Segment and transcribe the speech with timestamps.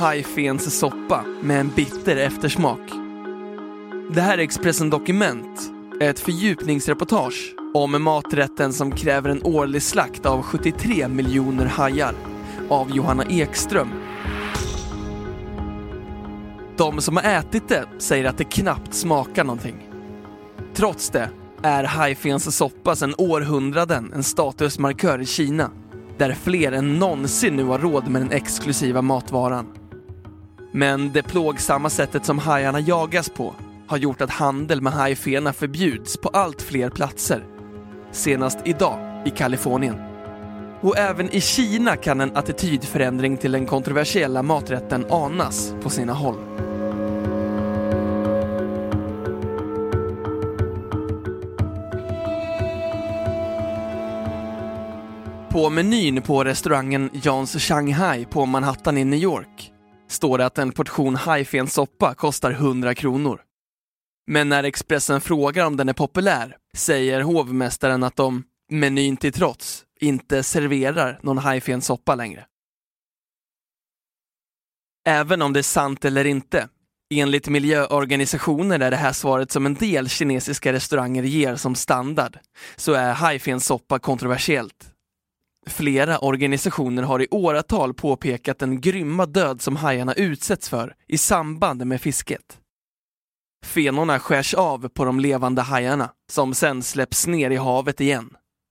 [0.00, 2.80] Hajfens soppa med en bitter eftersmak.
[4.14, 10.42] Det här är Expressen Dokument, ett fördjupningsreportage om maträtten som kräver en årlig slakt av
[10.42, 12.14] 73 miljoner hajar
[12.68, 13.88] av Johanna Ekström.
[16.76, 19.88] De som har ätit det säger att det knappt smakar någonting.
[20.74, 21.30] Trots det
[21.62, 25.70] är hajfens soppa sedan århundraden en statusmarkör i Kina
[26.18, 29.66] där fler än någonsin nu har råd med den exklusiva matvaran.
[30.72, 33.54] Men det plågsamma sättet som hajarna jagas på
[33.86, 37.44] har gjort att handel med hajfena förbjuds på allt fler platser.
[38.12, 39.96] Senast idag i Kalifornien.
[40.80, 46.38] Och även i Kina kan en attitydförändring till den kontroversiella maträtten anas på sina håll.
[55.48, 59.72] På menyn på restaurangen Jans Shanghai på Manhattan i New York
[60.10, 63.40] står det att en portion hajfensoppa kostar 100 kronor.
[64.26, 69.84] Men när Expressen frågar om den är populär säger hovmästaren att de, menyn till trots,
[70.00, 72.46] inte serverar någon hajfensoppa längre.
[75.06, 76.68] Även om det är sant eller inte,
[77.14, 82.38] enligt miljöorganisationer är det här svaret som en del kinesiska restauranger ger som standard,
[82.76, 84.89] så är hajfensoppa kontroversiellt.
[85.70, 91.86] Flera organisationer har i åratal påpekat den grymma död som hajarna utsätts för i samband
[91.86, 92.58] med fisket.
[93.64, 98.30] Fenorna skärs av på de levande hajarna som sen släpps ner i havet igen,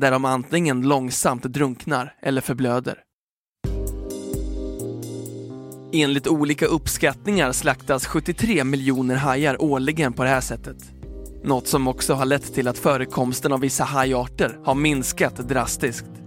[0.00, 2.98] där de antingen långsamt drunknar eller förblöder.
[5.92, 10.92] Enligt olika uppskattningar slaktas 73 miljoner hajar årligen på det här sättet.
[11.44, 16.19] Något som också har lett till att förekomsten av vissa hajarter har minskat drastiskt.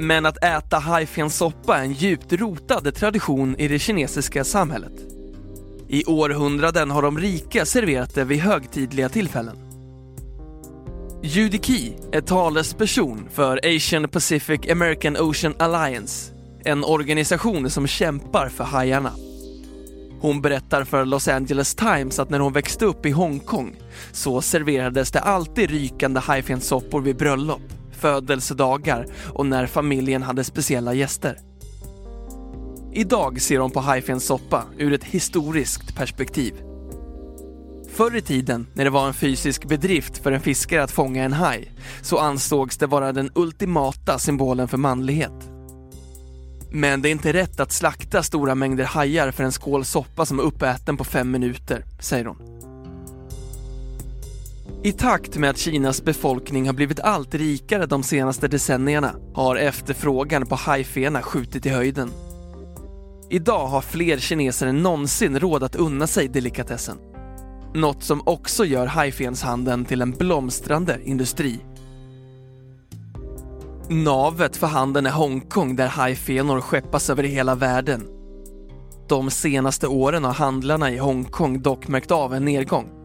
[0.00, 4.92] Men att äta hajfensoppa är en djupt rotad tradition i det kinesiska samhället.
[5.88, 9.56] I århundraden har de rika serverat det vid högtidliga tillfällen.
[11.22, 16.32] Judy Key är talesperson för Asian Pacific American Ocean Alliance,
[16.64, 19.12] en organisation som kämpar för hajarna.
[20.20, 23.76] Hon berättar för Los Angeles Times att när hon växte upp i Hongkong
[24.12, 31.38] så serverades det alltid rykande hajfensoppor vid bröllop födelsedagar och när familjen hade speciella gäster.
[32.92, 36.54] Idag ser hon på hajfens soppa ur ett historiskt perspektiv.
[37.92, 41.32] Förr i tiden, när det var en fysisk bedrift för en fiskare att fånga en
[41.32, 41.72] haj,
[42.02, 45.50] så ansågs det vara den ultimata symbolen för manlighet.
[46.70, 50.38] Men det är inte rätt att slakta stora mängder hajar för en skål soppa som
[50.38, 52.67] är uppäten på fem minuter, säger hon.
[54.82, 60.46] I takt med att Kinas befolkning har blivit allt rikare de senaste decennierna har efterfrågan
[60.46, 62.10] på hajfena skjutit i höjden.
[63.30, 66.96] Idag har fler kineser än någonsin råd att unna sig delikatessen.
[67.74, 71.60] Något som också gör hajfenshandeln till en blomstrande industri.
[73.88, 78.06] Navet för handeln är Hongkong där hajfenor skeppas över hela världen.
[79.08, 82.97] De senaste åren har handlarna i Hongkong dock märkt av en nedgång.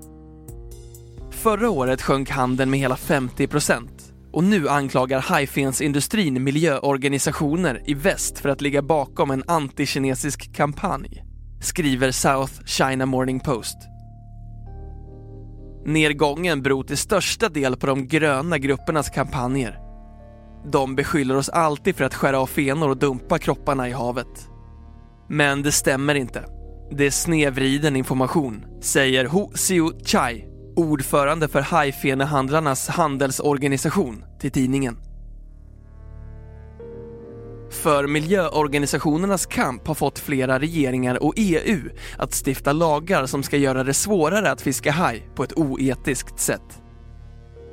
[1.44, 8.40] Förra året sjönk handeln med hela 50 procent och nu anklagar hajfensindustrin miljöorganisationer i väst
[8.40, 11.24] för att ligga bakom en antikinesisk kampanj,
[11.62, 13.78] skriver South China Morning Post.
[15.86, 19.80] Nedgången beror till största del på de gröna gruppernas kampanjer.
[20.72, 24.50] De beskyller oss alltid för att skära av fenor och dumpa kropparna i havet.
[25.30, 26.46] Men det stämmer inte.
[26.92, 34.98] Det är snedvriden information, säger Hu Xiu Chai, ordförande för hajfenehandlarnas handelsorganisation, till tidningen.
[37.70, 43.84] För miljöorganisationernas kamp har fått flera regeringar och EU att stifta lagar som ska göra
[43.84, 46.82] det svårare att fiska haj på ett oetiskt sätt.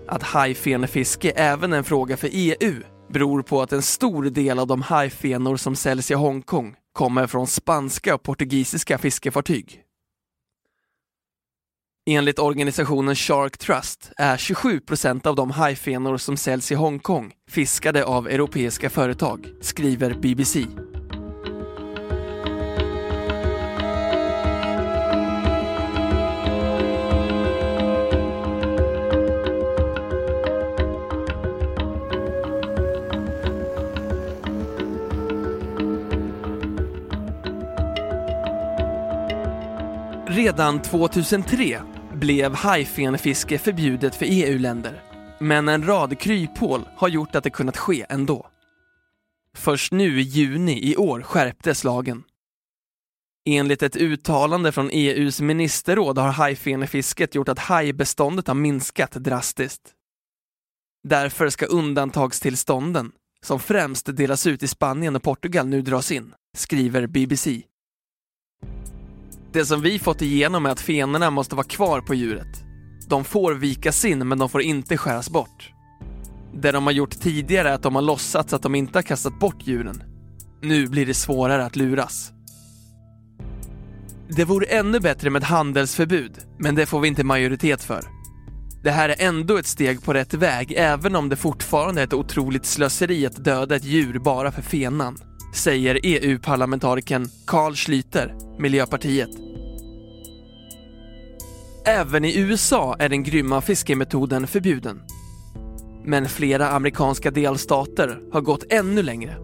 [0.09, 2.83] Att hajfenefiske även är en fråga för EU
[3.13, 7.47] beror på att en stor del av de hajfenor som säljs i Hongkong kommer från
[7.47, 9.83] spanska och portugisiska fiskefartyg
[12.07, 18.05] Enligt organisationen Shark Trust är 27 procent av de hajfenor som säljs i Hongkong fiskade
[18.05, 20.67] av europeiska företag, skriver BBC.
[40.27, 41.81] Redan 2003
[42.21, 45.03] blev hajfenfiske förbjudet för EU-länder.
[45.39, 48.47] Men en rad kryphål har gjort att det kunnat ske ändå.
[49.57, 52.23] Först nu i juni i år skärptes lagen.
[53.45, 59.93] Enligt ett uttalande från EUs ministerråd har hajfenefisket gjort att hajbeståndet har minskat drastiskt.
[61.09, 63.13] Därför ska undantagstillstånden,
[63.43, 67.63] som främst delas ut i Spanien och Portugal, nu dras in, skriver BBC.
[69.53, 72.65] Det som vi fått igenom är att fenorna måste vara kvar på djuret.
[73.09, 75.73] De får vikas in men de får inte skäras bort.
[76.55, 79.39] Det de har gjort tidigare är att de har låtsats att de inte har kastat
[79.39, 80.03] bort djuren.
[80.63, 82.33] Nu blir det svårare att luras.
[84.29, 88.05] Det vore ännu bättre med ett handelsförbud, men det får vi inte majoritet för.
[88.83, 92.13] Det här är ändå ett steg på rätt väg, även om det fortfarande är ett
[92.13, 99.31] otroligt slöseri att döda ett djur bara för fenan säger EU-parlamentarikern Carl Schlüter, Miljöpartiet.
[101.87, 105.03] Även i USA är den grymma fiskemetoden förbjuden.
[106.05, 109.37] Men flera amerikanska delstater har gått ännu längre.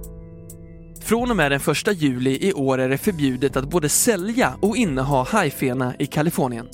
[1.02, 4.76] Från och med den 1 juli i år är det förbjudet att både sälja och
[4.76, 6.66] inneha hajfena i Kalifornien.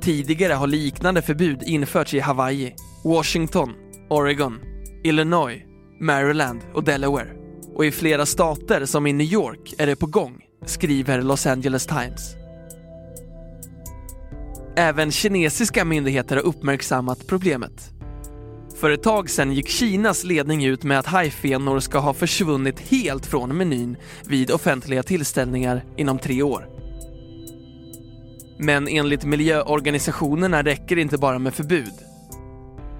[0.00, 2.74] Tidigare har liknande förbud införts i Hawaii,
[3.04, 3.72] Washington,
[4.10, 4.58] Oregon,
[5.04, 5.62] Illinois,
[6.00, 7.41] Maryland och Delaware
[7.74, 11.86] och i flera stater som i New York är det på gång, skriver Los Angeles
[11.86, 12.34] Times.
[14.76, 17.90] Även kinesiska myndigheter har uppmärksammat problemet.
[18.80, 23.26] För ett tag sedan gick Kinas ledning ut med att hajfenor ska ha försvunnit helt
[23.26, 26.68] från menyn vid offentliga tillställningar inom tre år.
[28.58, 32.11] Men enligt miljöorganisationerna räcker det inte bara med förbud.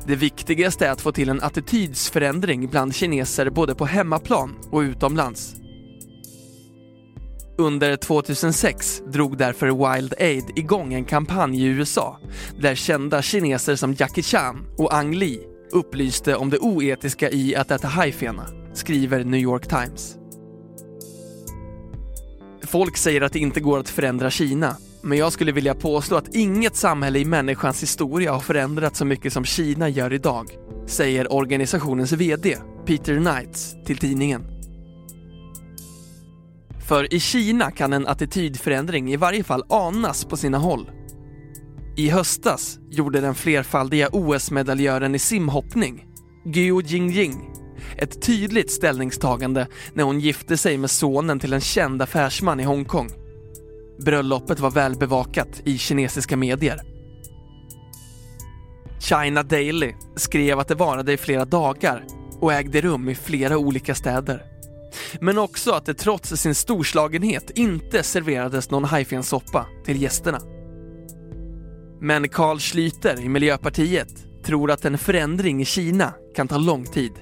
[0.06, 5.54] Det viktigaste är att få till en attitydsförändring bland kineser både på hemmaplan och utomlands.
[7.58, 12.18] Under 2006 drog därför Wild Aid igång en kampanj i USA
[12.60, 15.40] där kända kineser som Jackie Chan och Ang Lee
[15.72, 20.16] upplyste om det oetiska i att äta hajfena, skriver New York Times.
[22.62, 26.34] Folk säger att det inte går att förändra Kina men jag skulle vilja påstå att
[26.34, 30.50] inget samhälle i människans historia har förändrats så mycket som Kina gör idag,
[30.86, 32.56] säger organisationens VD
[32.86, 34.44] Peter Knights till tidningen.
[36.88, 40.90] För i Kina kan en attitydförändring i varje fall anas på sina håll.
[41.96, 46.06] I höstas gjorde den flerfaldiga OS-medaljören i simhoppning,
[46.44, 47.50] Guo Jingjing,
[47.96, 53.21] ett tydligt ställningstagande när hon gifte sig med sonen till en känd affärsman i Hongkong.
[53.98, 56.80] Bröllopet var välbevakat i kinesiska medier.
[59.00, 62.04] China Daily skrev att det varade i flera dagar
[62.40, 64.44] och ägde rum i flera olika städer.
[65.20, 70.40] Men också att det trots sin storslagenhet inte serverades någon hajfensoppa till gästerna.
[72.00, 77.12] Men Carl Schlüter i Miljöpartiet tror att en förändring i Kina kan ta lång tid.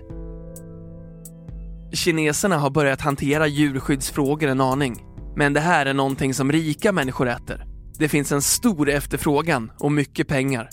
[1.93, 5.05] Kineserna har börjat hantera djurskyddsfrågor en aning
[5.41, 7.65] men det här är någonting som rika människor äter.
[7.99, 10.69] Det finns en stor efterfrågan och mycket pengar.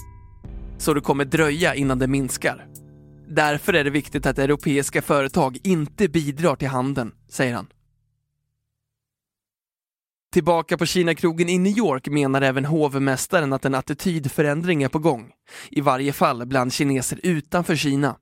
[0.78, 2.68] Så det kommer dröja innan det minskar.
[3.28, 7.68] Därför är det viktigt att europeiska företag inte bidrar till handeln, säger han.
[10.34, 15.32] Tillbaka på Kinakrogen i New York menar även hovmästaren att en attitydförändring är på gång.
[15.70, 18.18] I varje fall bland kineser utanför Kina.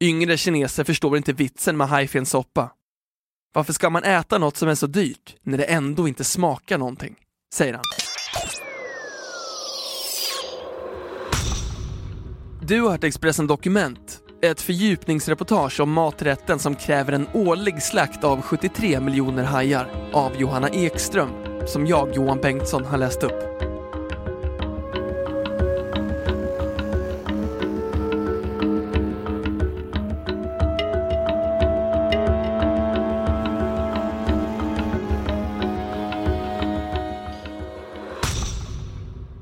[0.00, 2.70] Yngre kineser förstår inte vitsen med hajfensoppa
[3.54, 7.14] varför ska man äta något som är så dyrt när det ändå inte smakar någonting?
[7.54, 7.82] Säger han.
[12.62, 18.42] Du har hört Expressen Dokument, ett fördjupningsreportage om maträtten som kräver en årlig slakt av
[18.42, 21.30] 73 miljoner hajar av Johanna Ekström,
[21.66, 23.73] som jag, Johan Bengtsson, har läst upp.